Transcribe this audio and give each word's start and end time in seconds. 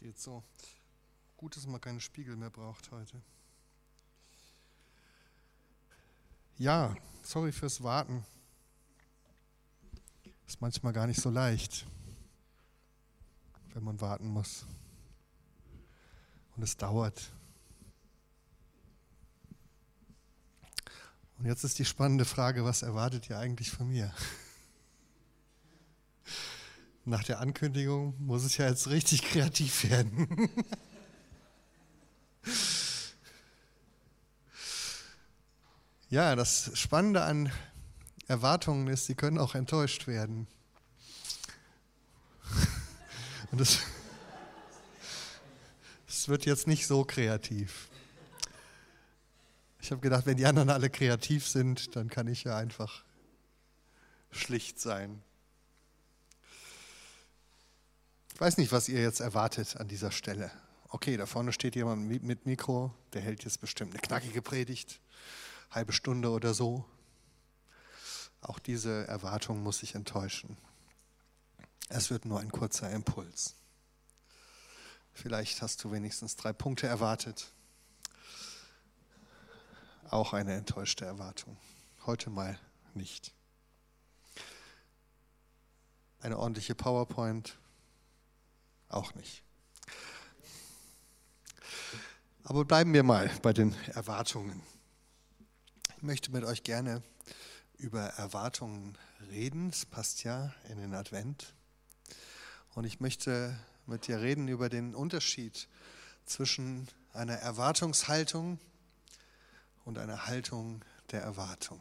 Geht 0.00 0.18
so. 0.18 0.42
Gut, 1.36 1.56
dass 1.56 1.66
man 1.66 1.80
keine 1.80 2.00
Spiegel 2.00 2.34
mehr 2.36 2.50
braucht 2.50 2.90
heute. 2.90 3.20
Ja, 6.56 6.94
sorry 7.22 7.52
fürs 7.52 7.82
Warten. 7.82 8.24
Ist 10.46 10.60
manchmal 10.60 10.92
gar 10.92 11.06
nicht 11.06 11.20
so 11.20 11.30
leicht, 11.30 11.86
wenn 13.74 13.84
man 13.84 14.00
warten 14.00 14.28
muss. 14.28 14.66
Und 16.56 16.62
es 16.62 16.76
dauert. 16.76 17.32
Und 21.38 21.46
jetzt 21.46 21.64
ist 21.64 21.78
die 21.78 21.84
spannende 21.84 22.24
Frage, 22.24 22.64
was 22.64 22.82
erwartet 22.82 23.30
ihr 23.30 23.38
eigentlich 23.38 23.70
von 23.70 23.88
mir? 23.88 24.14
Nach 27.10 27.24
der 27.24 27.40
Ankündigung 27.40 28.14
muss 28.24 28.44
es 28.44 28.56
ja 28.56 28.68
jetzt 28.68 28.86
richtig 28.88 29.22
kreativ 29.22 29.90
werden. 29.90 30.48
ja, 36.08 36.36
das 36.36 36.70
Spannende 36.78 37.24
an 37.24 37.50
Erwartungen 38.28 38.86
ist, 38.86 39.06
sie 39.06 39.16
können 39.16 39.38
auch 39.38 39.56
enttäuscht 39.56 40.06
werden. 40.06 40.46
Und 43.50 43.60
es, 43.60 43.80
es 46.08 46.28
wird 46.28 46.46
jetzt 46.46 46.68
nicht 46.68 46.86
so 46.86 47.04
kreativ. 47.04 47.88
Ich 49.80 49.90
habe 49.90 50.00
gedacht, 50.00 50.26
wenn 50.26 50.36
die 50.36 50.46
anderen 50.46 50.70
alle 50.70 50.90
kreativ 50.90 51.48
sind, 51.48 51.96
dann 51.96 52.08
kann 52.08 52.28
ich 52.28 52.44
ja 52.44 52.56
einfach 52.56 53.02
schlicht 54.30 54.78
sein. 54.78 55.24
Ich 58.29 58.29
weiß 58.40 58.56
nicht, 58.56 58.72
was 58.72 58.88
ihr 58.88 59.00
jetzt 59.00 59.20
erwartet 59.20 59.76
an 59.76 59.88
dieser 59.88 60.10
Stelle. 60.10 60.50
Okay, 60.88 61.16
da 61.16 61.26
vorne 61.26 61.52
steht 61.52 61.76
jemand 61.76 62.08
mit 62.22 62.46
Mikro, 62.46 62.92
der 63.12 63.22
hält 63.22 63.44
jetzt 63.44 63.60
bestimmt 63.60 63.92
eine 63.92 64.00
knackige 64.00 64.42
Predigt, 64.42 65.00
halbe 65.70 65.92
Stunde 65.92 66.30
oder 66.30 66.54
so. 66.54 66.84
Auch 68.40 68.58
diese 68.58 69.06
Erwartung 69.06 69.62
muss 69.62 69.82
ich 69.82 69.94
enttäuschen. 69.94 70.56
Es 71.88 72.10
wird 72.10 72.24
nur 72.24 72.40
ein 72.40 72.50
kurzer 72.50 72.90
Impuls. 72.90 73.54
Vielleicht 75.12 75.60
hast 75.62 75.84
du 75.84 75.92
wenigstens 75.92 76.36
drei 76.36 76.52
Punkte 76.52 76.86
erwartet 76.86 77.52
auch 80.10 80.32
eine 80.32 80.54
enttäuschte 80.54 81.04
Erwartung. 81.04 81.56
Heute 82.06 82.30
mal 82.30 82.58
nicht. 82.94 83.32
Eine 86.20 86.38
ordentliche 86.38 86.74
PowerPoint 86.74 87.56
auch 88.90 89.14
nicht. 89.14 89.42
Aber 92.44 92.64
bleiben 92.64 92.92
wir 92.92 93.02
mal 93.02 93.30
bei 93.42 93.52
den 93.52 93.74
Erwartungen. 93.94 94.62
Ich 95.96 96.02
möchte 96.02 96.32
mit 96.32 96.44
euch 96.44 96.62
gerne 96.62 97.02
über 97.78 98.00
Erwartungen 98.00 98.98
reden. 99.30 99.68
Es 99.70 99.86
passt 99.86 100.24
ja 100.24 100.52
in 100.68 100.78
den 100.78 100.94
Advent. 100.94 101.54
Und 102.74 102.84
ich 102.84 103.00
möchte 103.00 103.56
mit 103.86 104.06
dir 104.06 104.20
reden 104.20 104.48
über 104.48 104.68
den 104.68 104.94
Unterschied 104.94 105.68
zwischen 106.26 106.88
einer 107.12 107.34
Erwartungshaltung 107.34 108.58
und 109.84 109.98
eine 109.98 110.26
Haltung 110.26 110.84
der 111.10 111.22
Erwartung. 111.22 111.80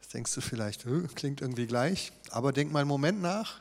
Jetzt 0.00 0.14
denkst 0.14 0.34
du 0.34 0.40
vielleicht, 0.40 0.86
klingt 1.16 1.40
irgendwie 1.40 1.66
gleich, 1.66 2.12
aber 2.30 2.52
denk 2.52 2.70
mal 2.70 2.80
einen 2.80 2.88
Moment 2.88 3.20
nach, 3.20 3.60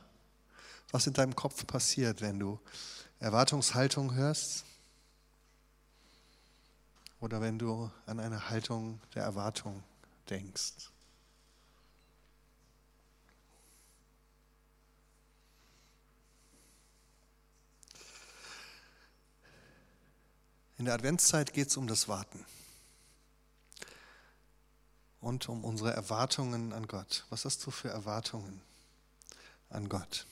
was 0.96 1.08
in 1.08 1.14
deinem 1.14 1.36
Kopf 1.36 1.68
passiert, 1.68 2.22
wenn 2.22 2.40
du 2.40 2.58
Erwartungshaltung 3.20 4.14
hörst 4.14 4.64
oder 7.20 7.42
wenn 7.42 7.60
du 7.60 7.92
an 8.06 8.22
eine 8.22 8.50
Haltung 8.50 9.02
der 9.14 9.24
Erwartung 9.24 9.84
denkst. 10.30 10.90
In 20.78 20.86
der 20.86 20.94
Adventszeit 20.94 21.52
geht 21.52 21.68
es 21.68 21.76
um 21.76 21.88
das 21.88 22.08
Warten 22.08 22.46
und 25.20 25.50
um 25.50 25.66
unsere 25.66 25.92
Erwartungen 25.92 26.72
an 26.72 26.88
Gott. 26.88 27.26
Was 27.32 27.44
hast 27.44 27.66
du 27.66 27.72
für 27.72 27.90
Erwartungen 27.90 28.62
an 29.70 29.90
Gott? 29.90 30.26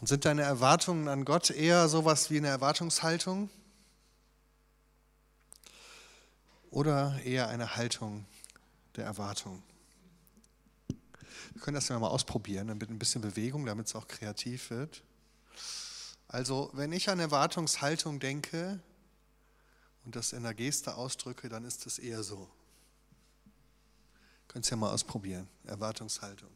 Und 0.00 0.06
sind 0.06 0.24
deine 0.24 0.42
Erwartungen 0.42 1.08
an 1.08 1.24
Gott 1.24 1.50
eher 1.50 1.88
sowas 1.88 2.30
wie 2.30 2.38
eine 2.38 2.48
Erwartungshaltung 2.48 3.50
oder 6.70 7.18
eher 7.24 7.48
eine 7.48 7.76
Haltung 7.76 8.24
der 8.96 9.04
Erwartung? 9.04 9.62
Wir 11.52 11.62
können 11.62 11.74
das 11.74 11.88
ja 11.88 11.98
mal 11.98 12.08
ausprobieren, 12.08 12.66
mit 12.78 12.88
ein 12.88 12.98
bisschen 12.98 13.22
Bewegung, 13.22 13.66
damit 13.66 13.88
es 13.88 13.96
auch 13.96 14.06
kreativ 14.06 14.70
wird. 14.70 15.02
Also, 16.28 16.70
wenn 16.74 16.92
ich 16.92 17.08
an 17.08 17.18
Erwartungshaltung 17.18 18.20
denke, 18.20 18.80
und 20.04 20.16
das 20.16 20.32
in 20.32 20.42
der 20.42 20.54
Geste 20.54 20.94
ausdrücke, 20.94 21.50
dann 21.50 21.64
ist 21.64 21.86
es 21.86 21.98
eher 21.98 22.22
so. 22.22 22.48
Könnt 24.46 24.66
ihr 24.66 24.70
ja 24.70 24.76
mal 24.76 24.90
ausprobieren. 24.90 25.46
Erwartungshaltung. 25.64 26.48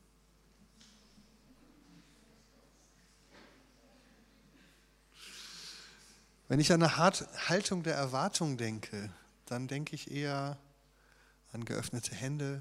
Wenn 6.53 6.61
ich 6.61 6.71
an 6.71 6.83
eine 6.83 6.99
Haltung 6.99 7.83
der 7.83 7.95
Erwartung 7.95 8.59
denke, 8.59 9.11
dann 9.47 9.69
denke 9.69 9.95
ich 9.95 10.11
eher 10.11 10.59
an 11.55 11.65
geöffnete 11.65 12.15
Hände, 12.15 12.61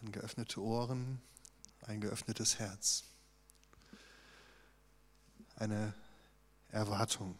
an 0.00 0.12
geöffnete 0.12 0.62
Ohren, 0.62 1.20
ein 1.88 2.00
geöffnetes 2.00 2.60
Herz. 2.60 3.02
Eine 5.56 5.94
Erwartung. 6.68 7.36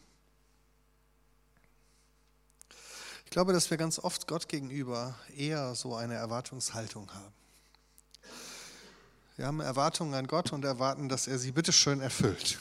Ich 3.26 3.30
glaube, 3.30 3.52
dass 3.52 3.70
wir 3.70 3.76
ganz 3.76 4.00
oft 4.00 4.26
Gott 4.26 4.48
gegenüber 4.48 5.14
eher 5.36 5.76
so 5.76 5.94
eine 5.94 6.14
Erwartungshaltung 6.14 7.14
haben. 7.14 7.34
Wir 9.36 9.46
haben 9.46 9.60
Erwartungen 9.60 10.14
an 10.14 10.26
Gott 10.26 10.52
und 10.52 10.64
erwarten, 10.64 11.08
dass 11.08 11.28
er 11.28 11.38
sie 11.38 11.52
bitteschön 11.52 12.00
erfüllt. 12.00 12.58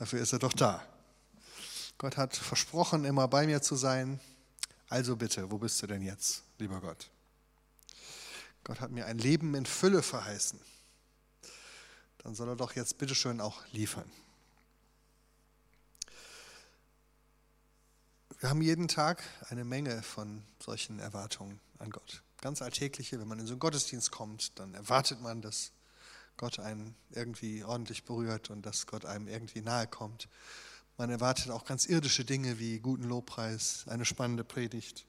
Dafür 0.00 0.22
ist 0.22 0.32
er 0.32 0.38
doch 0.38 0.54
da. 0.54 0.82
Gott 1.98 2.16
hat 2.16 2.34
versprochen, 2.34 3.04
immer 3.04 3.28
bei 3.28 3.46
mir 3.46 3.60
zu 3.60 3.76
sein. 3.76 4.18
Also 4.88 5.14
bitte, 5.14 5.50
wo 5.50 5.58
bist 5.58 5.82
du 5.82 5.86
denn 5.86 6.00
jetzt, 6.00 6.42
lieber 6.56 6.80
Gott? 6.80 7.10
Gott 8.64 8.80
hat 8.80 8.92
mir 8.92 9.04
ein 9.04 9.18
Leben 9.18 9.54
in 9.54 9.66
Fülle 9.66 10.02
verheißen. 10.02 10.58
Dann 12.16 12.34
soll 12.34 12.48
er 12.48 12.56
doch 12.56 12.74
jetzt 12.76 12.96
bitteschön 12.96 13.42
auch 13.42 13.62
liefern. 13.72 14.10
Wir 18.38 18.48
haben 18.48 18.62
jeden 18.62 18.88
Tag 18.88 19.22
eine 19.50 19.66
Menge 19.66 20.02
von 20.02 20.42
solchen 20.60 20.98
Erwartungen 20.98 21.60
an 21.78 21.90
Gott. 21.90 22.22
Ganz 22.40 22.62
alltägliche, 22.62 23.20
wenn 23.20 23.28
man 23.28 23.38
in 23.38 23.46
so 23.46 23.52
einen 23.52 23.60
Gottesdienst 23.60 24.10
kommt, 24.10 24.58
dann 24.58 24.72
erwartet 24.72 25.20
man, 25.20 25.42
dass 25.42 25.72
Gott 26.40 26.58
einen 26.58 26.94
irgendwie 27.10 27.64
ordentlich 27.64 28.04
berührt 28.04 28.48
und 28.48 28.64
dass 28.64 28.86
Gott 28.86 29.04
einem 29.04 29.28
irgendwie 29.28 29.60
nahe 29.60 29.86
kommt. 29.86 30.26
Man 30.96 31.10
erwartet 31.10 31.50
auch 31.50 31.66
ganz 31.66 31.84
irdische 31.84 32.24
Dinge 32.24 32.58
wie 32.58 32.78
guten 32.78 33.04
Lobpreis, 33.04 33.84
eine 33.88 34.06
spannende 34.06 34.42
Predigt. 34.42 35.04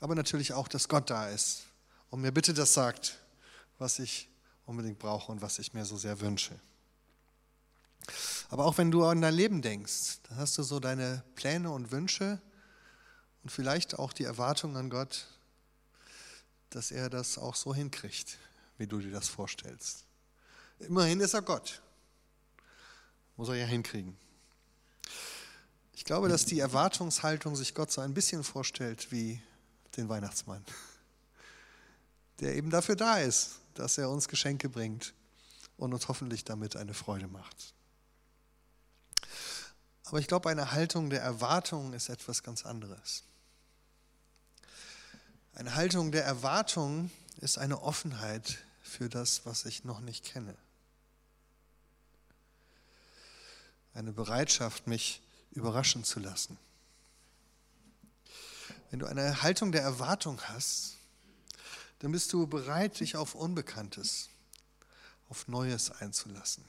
Aber 0.00 0.16
natürlich 0.16 0.52
auch, 0.52 0.66
dass 0.66 0.88
Gott 0.88 1.08
da 1.08 1.28
ist 1.28 1.66
und 2.10 2.20
mir 2.20 2.32
bitte 2.32 2.52
das 2.52 2.74
sagt, 2.74 3.20
was 3.78 4.00
ich 4.00 4.28
unbedingt 4.66 4.98
brauche 4.98 5.30
und 5.30 5.40
was 5.40 5.60
ich 5.60 5.72
mir 5.72 5.84
so 5.84 5.96
sehr 5.96 6.20
wünsche. 6.20 6.58
Aber 8.48 8.64
auch 8.64 8.76
wenn 8.76 8.90
du 8.90 9.04
an 9.04 9.20
dein 9.20 9.34
Leben 9.34 9.62
denkst, 9.62 10.18
dann 10.28 10.38
hast 10.38 10.58
du 10.58 10.64
so 10.64 10.80
deine 10.80 11.22
Pläne 11.36 11.70
und 11.70 11.92
Wünsche 11.92 12.42
und 13.44 13.50
vielleicht 13.50 14.00
auch 14.00 14.12
die 14.12 14.24
Erwartung 14.24 14.76
an 14.76 14.90
Gott, 14.90 15.28
dass 16.70 16.90
er 16.90 17.08
das 17.08 17.38
auch 17.38 17.54
so 17.54 17.72
hinkriegt, 17.72 18.36
wie 18.78 18.88
du 18.88 18.98
dir 18.98 19.12
das 19.12 19.28
vorstellst. 19.28 20.09
Immerhin 20.80 21.20
ist 21.20 21.34
er 21.34 21.42
Gott. 21.42 21.82
Muss 23.36 23.48
er 23.48 23.56
ja 23.56 23.66
hinkriegen. 23.66 24.16
Ich 25.94 26.04
glaube, 26.04 26.28
dass 26.28 26.46
die 26.46 26.60
Erwartungshaltung 26.60 27.54
sich 27.56 27.74
Gott 27.74 27.92
so 27.92 28.00
ein 28.00 28.14
bisschen 28.14 28.42
vorstellt 28.42 29.12
wie 29.12 29.42
den 29.96 30.08
Weihnachtsmann, 30.08 30.64
der 32.40 32.54
eben 32.54 32.70
dafür 32.70 32.96
da 32.96 33.18
ist, 33.18 33.60
dass 33.74 33.98
er 33.98 34.08
uns 34.08 34.28
Geschenke 34.28 34.68
bringt 34.68 35.12
und 35.76 35.92
uns 35.92 36.08
hoffentlich 36.08 36.44
damit 36.44 36.76
eine 36.76 36.94
Freude 36.94 37.28
macht. 37.28 37.74
Aber 40.06 40.18
ich 40.18 40.26
glaube, 40.26 40.48
eine 40.48 40.72
Haltung 40.72 41.10
der 41.10 41.22
Erwartung 41.22 41.92
ist 41.92 42.08
etwas 42.08 42.42
ganz 42.42 42.64
anderes. 42.64 43.22
Eine 45.54 45.74
Haltung 45.74 46.12
der 46.12 46.24
Erwartung 46.24 47.10
ist 47.40 47.58
eine 47.58 47.82
Offenheit 47.82 48.58
für 48.82 49.08
das, 49.08 49.44
was 49.44 49.66
ich 49.66 49.84
noch 49.84 50.00
nicht 50.00 50.24
kenne. 50.24 50.56
Eine 53.94 54.12
Bereitschaft, 54.12 54.86
mich 54.86 55.22
überraschen 55.52 56.04
zu 56.04 56.20
lassen. 56.20 56.58
Wenn 58.90 58.98
du 58.98 59.06
eine 59.06 59.42
Haltung 59.42 59.72
der 59.72 59.82
Erwartung 59.82 60.40
hast, 60.42 60.96
dann 62.00 62.12
bist 62.12 62.32
du 62.32 62.46
bereit, 62.46 62.98
dich 63.00 63.16
auf 63.16 63.34
Unbekanntes, 63.34 64.30
auf 65.28 65.48
Neues 65.48 65.90
einzulassen. 65.90 66.64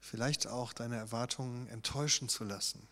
Vielleicht 0.00 0.46
auch 0.46 0.72
deine 0.72 0.96
Erwartungen 0.96 1.68
enttäuschen 1.68 2.28
zu 2.28 2.44
lassen. 2.44 2.86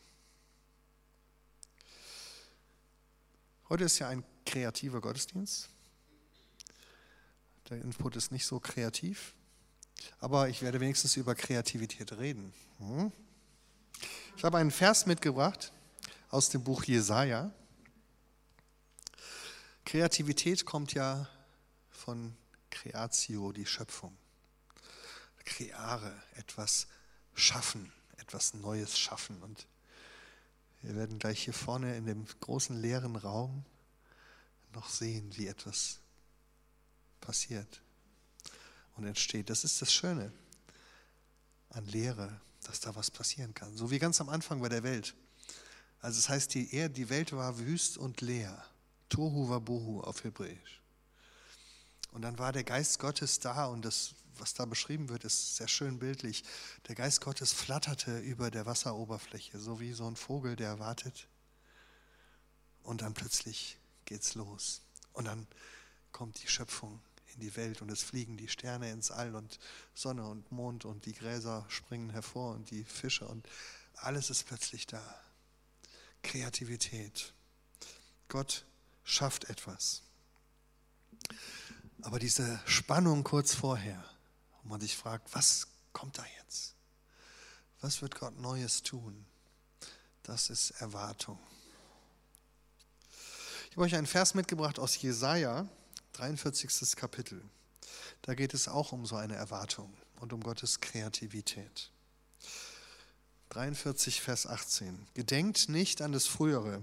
Heute 3.69 3.85
ist 3.85 3.99
ja 3.99 4.09
ein 4.09 4.25
kreativer 4.45 5.01
Gottesdienst. 5.01 5.71
Der 7.71 7.81
Input 7.81 8.17
ist 8.17 8.31
nicht 8.31 8.47
so 8.47 8.61
kreativ, 8.61 9.35
aber 10.21 10.49
ich 10.49 10.63
werde 10.63 10.81
wenigstens 10.81 11.17
über 11.17 11.35
Kreativität 11.35 12.13
reden. 12.13 12.53
Hm? 12.79 13.13
Ich 14.37 14.45
habe 14.45 14.59
einen 14.59 14.71
Vers 14.71 15.07
mitgebracht 15.07 15.73
aus 16.31 16.49
dem 16.49 16.65
Buch 16.65 16.85
Jesaja. 16.85 17.53
Kreativität 19.85 20.65
kommt 20.65 20.95
ja 20.95 21.29
von 21.91 22.35
Creatio, 22.71 23.53
die 23.53 23.67
Schöpfung. 23.67 24.17
Creare, 25.45 26.13
etwas 26.37 26.87
schaffen, 27.35 27.93
etwas 28.17 28.55
Neues 28.55 28.99
schaffen. 28.99 29.43
Und 29.43 29.67
wir 30.83 30.97
werden 30.97 31.19
gleich 31.19 31.45
hier 31.45 31.55
vorne 31.55 31.97
in 31.97 32.07
dem 32.07 32.27
großen 32.41 32.81
leeren 32.81 33.17
Raum 33.17 33.65
noch 34.73 34.89
sehen, 34.89 35.37
wie 35.37 35.47
etwas 35.47 36.01
passiert 37.21 37.83
und 38.97 39.05
entsteht. 39.05 39.51
Das 39.51 39.65
ist 39.65 39.81
das 39.83 39.93
Schöne 39.93 40.33
an 41.71 41.87
Lehre, 41.87 42.41
dass 42.63 42.81
da 42.81 42.95
was 42.95 43.11
passieren 43.11 43.55
kann. 43.55 43.77
So 43.77 43.91
wie 43.91 43.99
ganz 43.99 44.21
am 44.21 44.29
Anfang 44.29 44.61
bei 44.61 44.69
der 44.69 44.83
Welt. 44.83 45.15
Also 46.01 46.19
es 46.19 46.25
das 46.25 46.29
heißt, 46.29 46.55
die, 46.55 46.75
Erde, 46.75 46.95
die 46.95 47.09
Welt 47.09 47.33
war 47.33 47.59
wüst 47.59 47.99
und 47.99 48.21
leer. 48.21 48.65
Tohu 49.09 49.49
Wabohu 49.49 50.01
auf 50.01 50.25
Hebräisch. 50.25 50.81
Und 52.13 52.23
dann 52.23 52.39
war 52.39 52.53
der 52.53 52.65
Geist 52.65 52.99
Gottes 52.99 53.41
da 53.41 53.67
und 53.67 53.85
das, 53.85 54.15
was 54.39 54.55
da 54.55 54.67
beschrieben 54.67 55.09
wird, 55.09 55.25
ist 55.25 55.57
sehr 55.57 55.69
schön 55.69 55.99
bildlich. 55.99 56.45
Der 56.89 56.95
Geist 56.95 57.21
Gottes 57.21 57.53
flatterte 57.53 58.19
über 58.19 58.51
der 58.51 58.67
Wasseroberfläche, 58.67 59.59
so 59.59 59.81
wie 59.81 59.93
so 59.93 60.07
ein 60.07 60.17
Vogel, 60.17 60.57
der 60.57 60.79
wartet. 60.79 61.27
Und 62.83 63.03
dann 63.03 63.15
plötzlich 63.15 63.79
geht's 64.05 64.35
los. 64.35 64.83
Und 65.13 65.25
dann 65.25 65.47
kommt 66.13 66.43
die 66.43 66.49
Schöpfung 66.49 67.01
in 67.35 67.41
die 67.41 67.57
Welt 67.57 67.83
und 67.83 67.91
es 67.91 68.03
fliegen 68.03 68.37
die 68.37 68.49
Sterne 68.49 68.91
ins 68.91 69.11
All 69.11 69.35
und 69.35 69.59
Sonne 69.95 70.27
und 70.27 70.51
Mond 70.53 70.85
und 70.85 71.07
die 71.07 71.13
Gräser 71.13 71.65
springen 71.69 72.11
hervor 72.11 72.55
und 72.55 72.71
die 72.71 72.85
Fische 72.85 73.27
und 73.27 73.49
alles 73.97 74.31
ist 74.31 74.45
plötzlich 74.45 74.87
da. 74.87 75.03
Kreativität. 76.23 77.33
Gott 78.29 78.65
schafft 79.05 79.45
etwas. 79.45 80.03
Aber 82.03 82.19
diese 82.19 82.61
Spannung 82.67 83.25
kurz 83.25 83.55
vorher, 83.55 84.05
wo 84.63 84.69
man 84.69 84.81
sich 84.81 84.97
fragt, 84.97 85.35
was 85.35 85.69
kommt 85.93 86.19
da 86.19 86.25
jetzt? 86.41 86.75
Was 87.81 88.03
wird 88.03 88.19
Gott 88.19 88.39
Neues 88.39 88.83
tun? 88.83 89.27
Das 90.23 90.51
ist 90.51 90.71
Erwartung. 90.73 91.39
Ich 93.69 93.77
habe 93.77 93.83
euch 93.83 93.95
einen 93.95 94.07
Vers 94.07 94.35
mitgebracht 94.35 94.79
aus 94.79 95.01
Jesaja, 95.01 95.69
43. 96.15 96.95
Kapitel. 96.95 97.43
Da 98.23 98.35
geht 98.35 98.55
es 98.55 98.69
auch 98.69 98.93
um 98.93 99.05
so 99.05 99.17
eine 99.17 99.35
Erwartung 99.35 99.93
und 100.21 100.33
um 100.33 100.43
Gottes 100.43 100.81
Kreativität. 100.81 101.91
43, 103.51 104.21
Vers 104.21 104.47
18. 104.47 105.09
Gedenkt 105.15 105.69
nicht 105.69 106.03
an 106.03 106.13
das 106.13 106.27
Frühere 106.27 106.83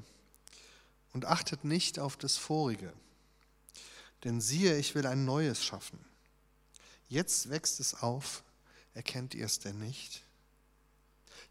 und 1.14 1.26
achtet 1.26 1.64
nicht 1.64 1.98
auf 1.98 2.18
das 2.18 2.36
Vorige. 2.36 2.92
Denn 4.26 4.42
siehe, 4.42 4.78
ich 4.78 4.96
will 4.96 5.08
ein 5.08 5.24
Neues 5.24 5.64
schaffen. 5.64 6.04
Jetzt 7.08 7.50
wächst 7.50 7.80
es 7.80 7.96
auf, 7.96 8.44
erkennt 8.94 9.34
ihr 9.34 9.46
es 9.46 9.60
denn 9.60 9.80
nicht? 9.80 10.24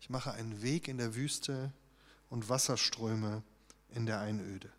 Ich 0.02 0.10
mache 0.10 0.32
einen 0.32 0.60
Weg 0.60 0.86
in 0.86 0.98
der 0.98 1.14
Wüste 1.14 1.72
und 2.28 2.50
Wasserströme 2.50 3.42
in 3.88 4.04
der 4.04 4.20
Einöde. 4.20 4.70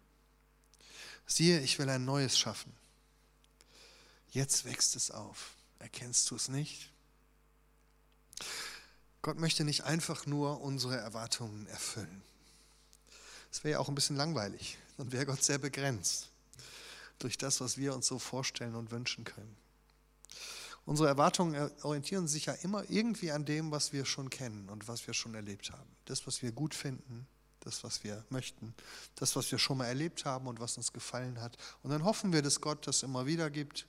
Siehe, 1.26 1.62
ich 1.62 1.80
will 1.80 1.90
ein 1.90 2.06
Neues 2.06 2.38
schaffen. 2.38 2.72
Jetzt 4.32 4.66
wächst 4.66 4.96
es 4.96 5.12
auf. 5.12 5.54
Erkennst 5.80 6.30
du 6.32 6.36
es 6.36 6.48
nicht? 6.48 6.90
Gott 9.22 9.38
möchte 9.38 9.64
nicht 9.64 9.84
einfach 9.84 10.26
nur 10.26 10.62
unsere 10.62 10.98
Erwartungen 10.98 11.68
erfüllen. 11.68 12.24
Das 13.52 13.64
wäre 13.64 13.74
ja 13.74 13.80
auch 13.80 13.90
ein 13.90 13.96
bisschen 13.96 14.16
langweilig. 14.16 14.78
Dann 14.98 15.12
wäre 15.12 15.26
Gott 15.26 15.44
sehr 15.44 15.58
begrenzt 15.58 16.30
durch 17.20 17.38
das, 17.38 17.62
was 17.62 17.78
wir 17.78 17.94
uns 17.94 18.08
so 18.08 18.18
vorstellen 18.18 18.76
und 18.76 18.92
wünschen 18.92 19.26
können. 19.26 19.56
Unsere 20.86 21.10
Erwartungen 21.10 21.70
orientieren 21.84 22.28
sich 22.28 22.46
ja 22.46 22.54
immer 22.54 22.90
irgendwie 22.90 23.32
an 23.32 23.46
dem, 23.46 23.70
was 23.70 23.94
wir 23.94 24.06
schon 24.06 24.30
kennen 24.30 24.70
und 24.70 24.88
was 24.88 25.06
wir 25.06 25.14
schon 25.14 25.36
erlebt 25.36 25.72
haben. 25.72 25.90
Das, 26.06 26.26
was 26.26 26.42
wir 26.42 26.52
gut 26.52 26.74
finden, 26.74 27.28
das, 27.60 27.84
was 27.84 28.04
wir 28.04 28.26
möchten, 28.30 28.74
das, 29.16 29.36
was 29.36 29.52
wir 29.52 29.60
schon 29.60 29.78
mal 29.78 29.86
erlebt 29.86 30.26
haben 30.26 30.48
und 30.48 30.60
was 30.60 30.78
uns 30.78 30.92
gefallen 30.92 31.40
hat. 31.40 31.58
Und 31.84 31.92
dann 31.92 32.04
hoffen 32.04 32.34
wir, 32.34 32.42
dass 32.42 32.62
Gott 32.62 32.88
das 32.88 33.04
immer 33.04 33.28
wieder 33.28 33.52
gibt, 33.52 33.86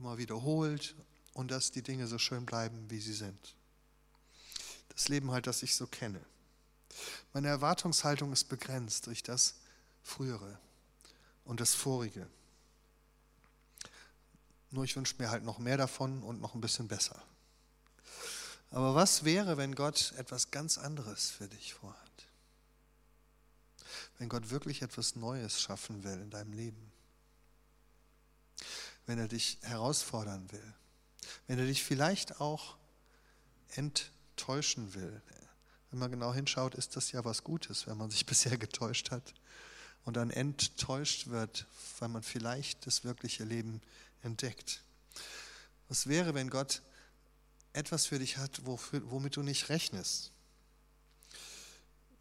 immer 0.00 0.18
wiederholt 0.18 0.96
und 1.34 1.50
dass 1.50 1.70
die 1.70 1.82
Dinge 1.82 2.06
so 2.06 2.18
schön 2.18 2.46
bleiben, 2.46 2.90
wie 2.90 3.00
sie 3.00 3.12
sind. 3.12 3.54
Das 4.88 5.08
Leben 5.08 5.30
halt, 5.30 5.46
das 5.46 5.62
ich 5.62 5.76
so 5.76 5.86
kenne. 5.86 6.20
Meine 7.32 7.48
Erwartungshaltung 7.48 8.32
ist 8.32 8.44
begrenzt 8.48 9.06
durch 9.06 9.22
das 9.22 9.54
Frühere 10.02 10.58
und 11.44 11.60
das 11.60 11.74
Vorige. 11.74 12.26
Nur 14.70 14.84
ich 14.84 14.96
wünsche 14.96 15.16
mir 15.18 15.30
halt 15.30 15.44
noch 15.44 15.58
mehr 15.58 15.76
davon 15.76 16.22
und 16.22 16.40
noch 16.40 16.54
ein 16.54 16.60
bisschen 16.60 16.88
besser. 16.88 17.22
Aber 18.70 18.94
was 18.94 19.24
wäre, 19.24 19.56
wenn 19.56 19.74
Gott 19.74 20.14
etwas 20.16 20.50
ganz 20.50 20.78
anderes 20.78 21.30
für 21.30 21.48
dich 21.48 21.74
vorhat? 21.74 21.98
Wenn 24.18 24.28
Gott 24.28 24.50
wirklich 24.50 24.82
etwas 24.82 25.16
Neues 25.16 25.60
schaffen 25.60 26.04
will 26.04 26.20
in 26.20 26.30
deinem 26.30 26.52
Leben? 26.52 26.90
Wenn 29.10 29.18
er 29.18 29.26
dich 29.26 29.58
herausfordern 29.62 30.52
will? 30.52 30.74
Wenn 31.48 31.58
er 31.58 31.66
dich 31.66 31.82
vielleicht 31.82 32.40
auch 32.40 32.76
enttäuschen 33.70 34.94
will? 34.94 35.20
Wenn 35.90 35.98
man 35.98 36.12
genau 36.12 36.32
hinschaut, 36.32 36.76
ist 36.76 36.94
das 36.94 37.10
ja 37.10 37.24
was 37.24 37.42
Gutes, 37.42 37.88
wenn 37.88 37.96
man 37.96 38.12
sich 38.12 38.24
bisher 38.32 38.56
getäuscht 38.56 39.10
hat 39.10 39.34
und 40.04 40.16
dann 40.16 40.30
enttäuscht 40.30 41.26
wird, 41.26 41.66
weil 41.98 42.08
man 42.08 42.22
vielleicht 42.22 42.86
das 42.86 43.02
wirkliche 43.02 43.42
Leben 43.42 43.80
entdeckt. 44.22 44.84
Was 45.88 46.06
wäre, 46.06 46.34
wenn 46.34 46.48
Gott 46.48 46.80
etwas 47.72 48.06
für 48.06 48.20
dich 48.20 48.36
hat, 48.36 48.60
womit 48.64 49.34
du 49.34 49.42
nicht 49.42 49.70
rechnest? 49.70 50.30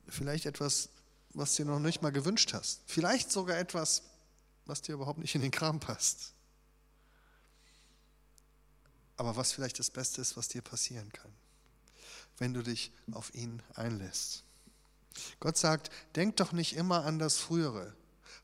Vielleicht 0.08 0.48
etwas, 0.48 0.90
was 1.36 1.54
dir 1.54 1.66
noch 1.66 1.78
nicht 1.78 2.02
mal 2.02 2.12
gewünscht 2.12 2.52
hast. 2.54 2.82
Vielleicht 2.88 3.32
sogar 3.32 3.60
etwas, 3.60 4.02
was 4.66 4.82
dir 4.82 4.94
überhaupt 4.94 5.20
nicht 5.20 5.36
in 5.36 5.42
den 5.42 5.52
Kram 5.52 5.80
passt. 5.80 6.34
Aber 9.20 9.36
was 9.36 9.52
vielleicht 9.52 9.78
das 9.78 9.92
Beste 9.92 10.22
ist, 10.22 10.36
was 10.38 10.48
dir 10.48 10.62
passieren 10.62 11.12
kann 11.12 11.32
wenn 12.40 12.54
du 12.54 12.64
dich 12.64 12.92
auf 13.12 13.34
ihn 13.36 13.62
einlässt. 13.76 14.44
Gott 15.40 15.58
sagt, 15.58 15.92
denk 16.16 16.38
doch 16.38 16.52
nicht 16.52 16.76
immer 16.76 17.06
an 17.06 17.20
das 17.20 17.38
Frühere. 17.38 17.96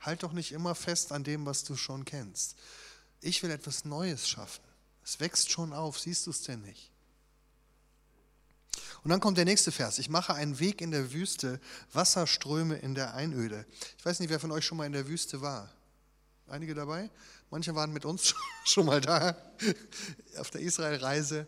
Halt 0.01 0.23
doch 0.23 0.33
nicht 0.33 0.51
immer 0.51 0.75
fest 0.75 1.11
an 1.11 1.23
dem, 1.23 1.45
was 1.45 1.63
du 1.63 1.75
schon 1.75 2.05
kennst. 2.05 2.55
Ich 3.21 3.41
will 3.43 3.51
etwas 3.51 3.85
Neues 3.85 4.27
schaffen. 4.27 4.63
Es 5.03 5.19
wächst 5.19 5.51
schon 5.51 5.73
auf, 5.73 5.99
siehst 5.99 6.27
du 6.27 6.31
es 6.31 6.41
denn 6.41 6.61
nicht? 6.61 6.91
Und 9.03 9.11
dann 9.11 9.19
kommt 9.19 9.37
der 9.37 9.45
nächste 9.45 9.71
Vers. 9.71 9.99
Ich 9.99 10.09
mache 10.09 10.33
einen 10.33 10.59
Weg 10.59 10.81
in 10.81 10.91
der 10.91 11.13
Wüste, 11.13 11.61
Wasserströme 11.93 12.77
in 12.77 12.95
der 12.95 13.13
Einöde. 13.13 13.65
Ich 13.97 14.05
weiß 14.05 14.19
nicht, 14.19 14.29
wer 14.29 14.39
von 14.39 14.51
euch 14.51 14.65
schon 14.65 14.77
mal 14.77 14.87
in 14.87 14.93
der 14.93 15.07
Wüste 15.07 15.41
war. 15.41 15.71
Einige 16.47 16.75
dabei? 16.75 17.09
Manche 17.49 17.73
waren 17.75 17.91
mit 17.91 18.05
uns 18.05 18.35
schon 18.65 18.85
mal 18.85 19.01
da 19.01 19.35
auf 20.37 20.49
der 20.51 20.61
Israelreise 20.61 21.47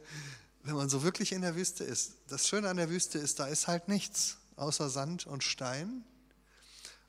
wenn 0.67 0.75
man 0.75 0.89
so 0.89 1.01
wirklich 1.01 1.31
in 1.31 1.41
der 1.41 1.55
Wüste 1.55 1.85
ist, 1.85 2.15
das 2.27 2.45
Schöne 2.45 2.67
an 2.67 2.75
der 2.75 2.89
Wüste 2.89 3.17
ist, 3.17 3.39
da 3.39 3.47
ist 3.47 3.67
halt 3.67 3.87
nichts 3.87 4.37
außer 4.57 4.89
Sand 4.89 5.25
und 5.25 5.41
Stein. 5.41 6.03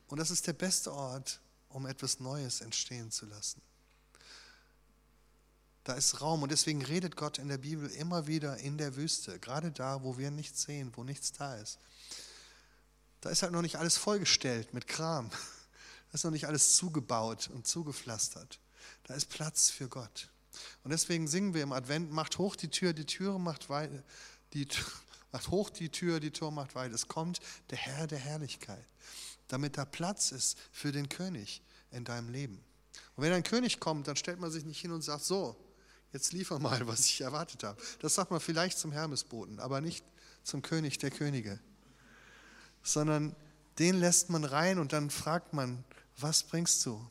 Und 0.07 0.19
das 0.19 0.31
ist 0.31 0.47
der 0.47 0.53
beste 0.53 0.93
Ort, 0.93 1.41
um 1.69 1.85
etwas 1.85 2.21
Neues 2.21 2.61
entstehen 2.61 3.11
zu 3.11 3.27
lassen. 3.27 3.61
Da 5.83 5.95
ist 5.95 6.21
Raum 6.21 6.45
und 6.45 6.53
deswegen 6.53 6.85
redet 6.85 7.17
Gott 7.17 7.39
in 7.39 7.49
der 7.49 7.59
Bibel 7.59 7.91
immer 7.91 8.29
wieder 8.29 8.59
in 8.59 8.79
der 8.79 8.95
Wüste, 8.95 9.41
gerade 9.41 9.73
da, 9.73 10.05
wo 10.05 10.19
wir 10.19 10.31
nichts 10.31 10.63
sehen, 10.63 10.93
wo 10.95 11.03
nichts 11.03 11.33
da 11.33 11.57
ist. 11.57 11.81
Da 13.21 13.31
ist 13.31 13.43
halt 13.43 13.51
noch 13.51 13.63
nicht 13.63 13.77
alles 13.77 13.97
vollgestellt 13.97 14.73
mit 14.73 14.87
Kram. 14.87 15.31
Da 16.11 16.15
ist 16.15 16.25
noch 16.25 16.31
nicht 16.31 16.47
alles 16.47 16.77
zugebaut 16.77 17.51
und 17.53 17.67
zugepflastert. 17.67 18.61
Da 19.05 19.15
ist 19.15 19.27
Platz 19.27 19.71
für 19.71 19.89
Gott. 19.89 20.31
Und 20.83 20.91
deswegen 20.91 21.29
singen 21.29 21.55
wir 21.55 21.63
im 21.63 21.73
Advent, 21.73 22.11
macht 22.11 22.39
hoch 22.39 22.57
die 22.57 22.71
Tür, 22.71 22.93
die 22.93 23.07
Türe 23.07 23.39
macht 23.39 23.69
weit, 23.69 23.91
die, 24.55 24.67
Macht 25.33 25.49
hoch 25.49 25.71
die 25.71 25.91
Tür, 25.91 26.21
die 26.21 26.31
Tor 26.31 26.51
macht 26.51 26.75
weit. 26.75 26.93
Es 26.93 27.09
kommt 27.09 27.41
der 27.71 27.79
Herr 27.79 28.07
der 28.07 28.19
Herrlichkeit, 28.19 28.85
damit 29.49 29.77
da 29.77 29.85
Platz 29.85 30.33
ist 30.33 30.59
für 30.73 30.93
den 30.93 31.09
König 31.09 31.63
in 31.91 32.05
deinem 32.05 32.31
Leben. 32.31 32.65
Und 33.15 33.25
wenn 33.25 33.33
ein 33.33 33.43
König 33.43 33.81
kommt, 33.81 34.09
dann 34.09 34.17
stellt 34.17 34.41
man 34.41 34.51
sich 34.51 34.65
nicht 34.65 34.81
hin 34.81 34.91
und 34.91 35.03
sagt, 35.03 35.25
so, 35.25 35.57
jetzt 36.13 36.33
liefer 36.33 36.59
mal, 36.59 36.87
was 36.87 37.05
ich 37.05 37.21
erwartet 37.21 37.63
habe. 37.63 37.81
Das 38.01 38.15
sagt 38.15 38.31
man 38.31 38.41
vielleicht 38.41 38.79
zum 38.79 38.93
Hermesboten, 38.93 39.61
aber 39.61 39.81
nicht 39.81 40.05
zum 40.45 40.63
König 40.63 40.99
der 40.99 41.11
Könige. 41.11 41.61
Sondern 42.83 43.37
den 43.79 44.01
lässt 44.01 44.31
man 44.31 44.45
rein 44.45 44.79
und 44.79 44.93
dann 44.93 45.11
fragt 45.11 45.53
man, 45.53 45.85
was 46.21 46.43
bringst 46.43 46.85
du? 46.87 47.05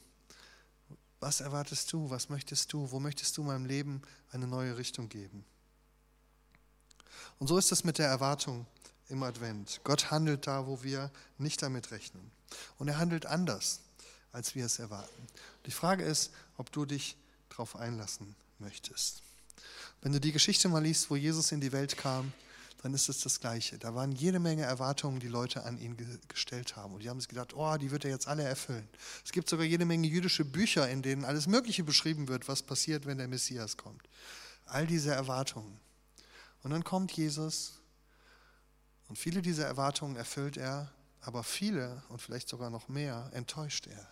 Was 1.20 1.42
erwartest 1.42 1.92
du? 1.94 2.10
Was 2.10 2.30
möchtest 2.30 2.72
du? 2.74 2.92
Wo 2.92 3.00
möchtest 3.00 3.38
du 3.38 3.44
meinem 3.44 3.66
Leben 3.66 4.02
eine 4.32 4.48
neue 4.48 4.78
Richtung 4.78 5.10
geben? 5.10 5.46
Und 7.40 7.48
so 7.48 7.58
ist 7.58 7.72
es 7.72 7.84
mit 7.84 7.98
der 7.98 8.08
Erwartung 8.08 8.66
im 9.10 9.24
Advent. 9.24 9.82
Gott 9.84 10.12
handelt 10.12 10.48
da, 10.48 10.68
wo 10.68 10.84
wir 10.84 11.12
nicht 11.38 11.62
damit 11.62 11.92
rechnen. 11.92 12.32
Und 12.78 12.88
er 12.88 12.98
handelt 12.98 13.26
anders, 13.26 13.82
als 14.32 14.56
wir 14.56 14.66
es 14.66 14.80
erwarten. 14.80 15.28
Die 15.66 15.72
Frage 15.72 16.04
ist, 16.04 16.32
ob 16.58 16.72
du 16.72 16.86
dich 16.86 17.16
darauf 17.50 17.76
einlassen 17.76 18.36
möchtest. 18.60 19.22
Wenn 20.02 20.12
du 20.12 20.20
die 20.20 20.32
Geschichte 20.32 20.70
mal 20.70 20.84
liest, 20.84 21.10
wo 21.10 21.16
Jesus 21.16 21.52
in 21.52 21.62
die 21.62 21.72
Welt 21.72 21.98
kam, 21.98 22.34
dann 22.88 22.94
ist 22.94 23.10
es 23.10 23.20
das 23.20 23.42
Gleiche. 23.42 23.78
Da 23.78 23.96
waren 23.96 24.14
jede 24.14 24.40
Menge 24.40 24.62
Erwartungen, 24.62 25.20
die 25.20 25.28
Leute 25.28 25.66
an 25.66 25.78
ihn 25.78 25.98
gestellt 26.30 26.78
haben. 26.78 26.94
Und 26.94 27.04
die 27.04 27.10
haben 27.10 27.20
sich 27.20 27.28
gedacht, 27.28 27.54
oh, 27.54 27.76
die 27.76 27.92
wird 27.92 28.06
er 28.06 28.12
jetzt 28.12 28.30
alle 28.30 28.44
erfüllen. 28.44 28.88
Es 29.26 29.34
gibt 29.34 29.50
sogar 29.50 29.66
jede 29.66 29.84
Menge 29.84 30.08
jüdische 30.08 30.46
Bücher, 30.46 30.90
in 30.90 31.02
denen 31.02 31.26
alles 31.26 31.48
Mögliche 31.48 31.84
beschrieben 31.84 32.30
wird, 32.30 32.48
was 32.48 32.64
passiert, 32.64 33.06
wenn 33.06 33.18
der 33.18 33.28
Messias 33.28 33.76
kommt. 33.76 34.08
All 34.68 34.88
diese 34.88 35.12
Erwartungen. 35.12 35.78
Und 36.64 36.72
dann 36.72 36.86
kommt 36.86 37.12
Jesus 37.12 37.74
und 39.10 39.18
viele 39.18 39.42
dieser 39.42 39.66
Erwartungen 39.66 40.16
erfüllt 40.16 40.56
er, 40.56 40.90
aber 41.20 41.44
viele 41.44 42.02
und 42.08 42.22
vielleicht 42.22 42.48
sogar 42.48 42.70
noch 42.70 42.88
mehr 42.88 43.30
enttäuscht 43.34 43.88
er. 43.88 44.08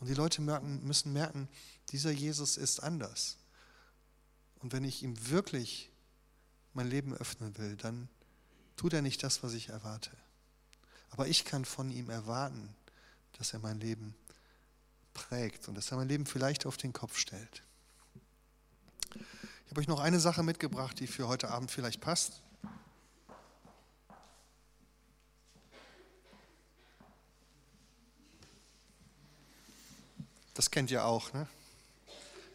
Und 0.00 0.06
die 0.08 0.14
Leute 0.14 0.40
merken, 0.40 0.82
müssen 0.82 1.12
merken, 1.12 1.46
dieser 1.90 2.10
Jesus 2.10 2.56
ist 2.56 2.82
anders. 2.82 3.36
Und 4.60 4.72
wenn 4.72 4.84
ich 4.84 5.02
ihm 5.02 5.28
wirklich 5.28 5.90
mein 6.78 6.88
Leben 6.88 7.12
öffnen 7.12 7.58
will, 7.58 7.76
dann 7.76 8.08
tut 8.76 8.92
er 8.92 9.02
nicht 9.02 9.24
das, 9.24 9.42
was 9.42 9.52
ich 9.52 9.68
erwarte. 9.68 10.12
Aber 11.10 11.26
ich 11.26 11.44
kann 11.44 11.64
von 11.64 11.90
ihm 11.90 12.08
erwarten, 12.08 12.72
dass 13.32 13.52
er 13.52 13.58
mein 13.58 13.80
Leben 13.80 14.14
prägt 15.12 15.66
und 15.66 15.74
dass 15.74 15.90
er 15.90 15.96
mein 15.96 16.08
Leben 16.08 16.24
vielleicht 16.24 16.66
auf 16.66 16.76
den 16.76 16.92
Kopf 16.92 17.18
stellt. 17.18 17.64
Ich 19.10 19.70
habe 19.70 19.80
euch 19.80 19.88
noch 19.88 19.98
eine 19.98 20.20
Sache 20.20 20.44
mitgebracht, 20.44 21.00
die 21.00 21.08
für 21.08 21.26
heute 21.26 21.48
Abend 21.48 21.72
vielleicht 21.72 22.00
passt. 22.00 22.42
Das 30.54 30.70
kennt 30.70 30.92
ihr 30.92 31.04
auch, 31.04 31.32
ne? 31.32 31.48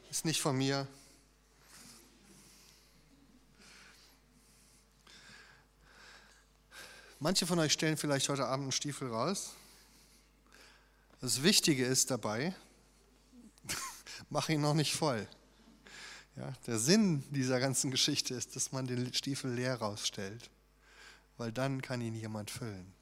Ist 0.10 0.24
nicht 0.24 0.42
von 0.42 0.58
mir. 0.58 0.88
Manche 7.24 7.48
von 7.48 7.58
euch 7.58 7.72
stellen 7.72 7.96
vielleicht 7.96 8.28
heute 8.28 8.48
Abend 8.48 8.64
einen 8.64 8.72
Stiefel 8.74 9.08
raus. 9.08 9.54
Das 11.22 11.42
Wichtige 11.42 11.86
ist 11.86 12.12
dabei, 12.12 12.54
mach 14.30 14.50
ihn 14.50 14.60
noch 14.60 14.74
nicht 14.74 14.94
voll. 14.94 15.26
Ja, 16.36 16.52
der 16.68 16.80
Sinn 16.80 17.24
dieser 17.30 17.62
ganzen 17.62 17.92
Geschichte 17.92 18.34
ist, 18.34 18.58
dass 18.58 18.74
man 18.74 18.88
den 18.88 19.14
Stiefel 19.14 19.54
leer 19.54 19.76
rausstellt, 19.76 20.50
weil 21.38 21.54
dann 21.54 21.82
kann 21.82 22.02
ihn 22.02 22.14
jemand 22.14 22.52
füllen. 22.52 22.94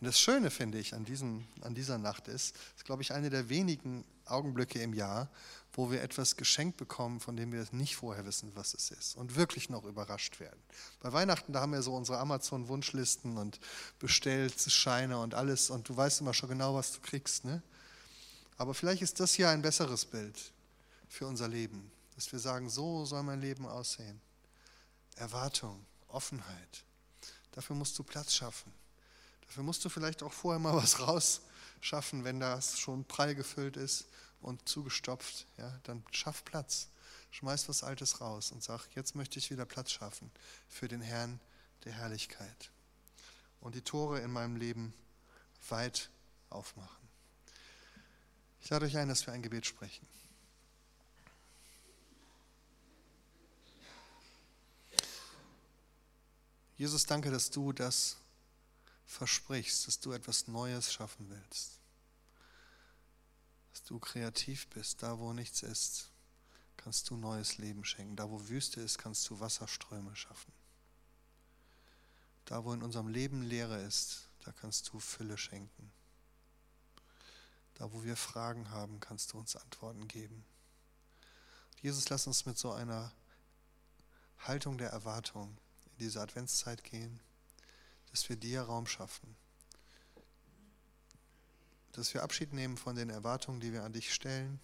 Und 0.00 0.06
das 0.06 0.20
Schöne 0.20 0.50
finde 0.50 0.78
ich 0.78 0.94
an, 0.94 1.04
diesem, 1.04 1.46
an 1.62 1.74
dieser 1.74 1.96
Nacht 1.96 2.28
ist, 2.28 2.54
ist 2.76 2.84
glaube 2.84 3.02
ich 3.02 3.12
eine 3.12 3.30
der 3.30 3.48
wenigen 3.48 4.04
Augenblicke 4.26 4.80
im 4.80 4.92
Jahr, 4.92 5.30
wo 5.72 5.90
wir 5.90 6.02
etwas 6.02 6.36
geschenkt 6.36 6.76
bekommen, 6.76 7.20
von 7.20 7.36
dem 7.36 7.52
wir 7.52 7.66
nicht 7.72 7.96
vorher 7.96 8.26
wissen, 8.26 8.50
was 8.54 8.74
es 8.74 8.90
ist 8.90 9.16
und 9.16 9.36
wirklich 9.36 9.70
noch 9.70 9.84
überrascht 9.84 10.38
werden. 10.38 10.60
Bei 11.00 11.12
Weihnachten, 11.12 11.52
da 11.52 11.60
haben 11.60 11.72
wir 11.72 11.82
so 11.82 11.94
unsere 11.94 12.18
Amazon-Wunschlisten 12.18 13.38
und 13.38 13.58
Bestellscheine 13.98 15.18
und 15.18 15.34
alles 15.34 15.70
und 15.70 15.88
du 15.88 15.96
weißt 15.96 16.20
immer 16.20 16.34
schon 16.34 16.50
genau, 16.50 16.74
was 16.74 16.92
du 16.92 17.00
kriegst. 17.00 17.44
Ne? 17.44 17.62
Aber 18.58 18.74
vielleicht 18.74 19.02
ist 19.02 19.20
das 19.20 19.34
hier 19.34 19.48
ein 19.48 19.62
besseres 19.62 20.04
Bild 20.04 20.52
für 21.08 21.26
unser 21.26 21.48
Leben, 21.48 21.90
dass 22.16 22.30
wir 22.32 22.38
sagen, 22.38 22.68
so 22.68 23.06
soll 23.06 23.22
mein 23.22 23.40
Leben 23.40 23.66
aussehen. 23.66 24.20
Erwartung, 25.16 25.86
Offenheit. 26.08 26.84
Dafür 27.52 27.76
musst 27.76 27.98
du 27.98 28.02
Platz 28.02 28.34
schaffen. 28.34 28.72
Dafür 29.46 29.62
musst 29.62 29.84
du 29.84 29.88
vielleicht 29.88 30.22
auch 30.22 30.32
vorher 30.32 30.58
mal 30.58 30.74
was 30.74 31.00
rausschaffen, 31.80 32.24
wenn 32.24 32.40
das 32.40 32.78
schon 32.78 33.04
prall 33.04 33.34
gefüllt 33.34 33.76
ist 33.76 34.06
und 34.40 34.68
zugestopft, 34.68 35.46
ja, 35.58 35.78
dann 35.84 36.04
schaff 36.10 36.44
Platz. 36.44 36.88
Schmeiß 37.30 37.68
was 37.68 37.82
Altes 37.82 38.20
raus 38.22 38.50
und 38.50 38.62
sag, 38.62 38.88
jetzt 38.94 39.14
möchte 39.14 39.38
ich 39.38 39.50
wieder 39.50 39.66
Platz 39.66 39.90
schaffen 39.90 40.30
für 40.68 40.88
den 40.88 41.02
Herrn 41.02 41.38
der 41.84 41.92
Herrlichkeit. 41.92 42.70
Und 43.60 43.74
die 43.74 43.82
Tore 43.82 44.20
in 44.20 44.30
meinem 44.30 44.56
Leben 44.56 44.94
weit 45.68 46.08
aufmachen. 46.48 47.06
Ich 48.62 48.70
lade 48.70 48.86
euch 48.86 48.96
ein, 48.96 49.08
dass 49.08 49.26
wir 49.26 49.34
ein 49.34 49.42
Gebet 49.42 49.66
sprechen. 49.66 50.06
Jesus, 56.78 57.06
danke, 57.06 57.30
dass 57.30 57.50
du 57.50 57.72
das 57.72 58.16
versprichst, 59.06 59.86
dass 59.86 60.00
du 60.00 60.12
etwas 60.12 60.46
Neues 60.46 60.92
schaffen 60.92 61.30
willst 61.30 61.80
dass 63.76 63.82
du 63.82 63.98
kreativ 63.98 64.68
bist. 64.68 65.02
Da, 65.02 65.18
wo 65.18 65.34
nichts 65.34 65.62
ist, 65.62 66.10
kannst 66.78 67.10
du 67.10 67.16
neues 67.16 67.58
Leben 67.58 67.84
schenken. 67.84 68.16
Da, 68.16 68.30
wo 68.30 68.48
Wüste 68.48 68.80
ist, 68.80 68.96
kannst 68.96 69.28
du 69.28 69.38
Wasserströme 69.38 70.16
schaffen. 70.16 70.50
Da, 72.46 72.64
wo 72.64 72.72
in 72.72 72.82
unserem 72.82 73.08
Leben 73.08 73.42
Leere 73.42 73.82
ist, 73.82 74.30
da 74.46 74.52
kannst 74.52 74.90
du 74.90 74.98
Fülle 74.98 75.36
schenken. 75.36 75.92
Da, 77.74 77.92
wo 77.92 78.02
wir 78.02 78.16
Fragen 78.16 78.70
haben, 78.70 78.98
kannst 78.98 79.34
du 79.34 79.38
uns 79.38 79.56
Antworten 79.56 80.08
geben. 80.08 80.46
Jesus, 81.82 82.08
lass 82.08 82.26
uns 82.26 82.46
mit 82.46 82.56
so 82.56 82.72
einer 82.72 83.12
Haltung 84.38 84.78
der 84.78 84.88
Erwartung 84.88 85.58
in 85.84 85.98
diese 85.98 86.22
Adventszeit 86.22 86.82
gehen, 86.82 87.20
dass 88.16 88.28
wir 88.30 88.36
dir 88.36 88.62
Raum 88.62 88.86
schaffen 88.86 89.36
dass 91.96 92.12
wir 92.12 92.22
Abschied 92.22 92.52
nehmen 92.52 92.76
von 92.76 92.94
den 92.94 93.08
Erwartungen, 93.08 93.58
die 93.58 93.72
wir 93.72 93.82
an 93.82 93.92
dich 93.92 94.12
stellen 94.12 94.60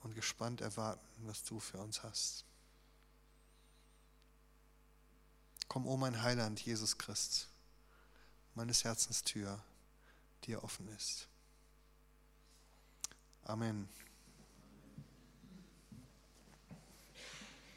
und 0.00 0.14
gespannt 0.14 0.60
erwarten, 0.60 1.06
was 1.20 1.44
du 1.44 1.60
für 1.60 1.78
uns 1.78 2.02
hast. 2.02 2.44
Komm, 5.68 5.86
o 5.86 5.92
oh 5.92 5.96
mein 5.96 6.20
Heiland, 6.20 6.60
Jesus 6.60 6.98
Christ, 6.98 7.48
meines 8.54 8.82
Herzens 8.82 9.22
Tür 9.22 9.62
dir 10.44 10.64
offen 10.64 10.88
ist. 10.88 11.28
Amen. 13.44 13.88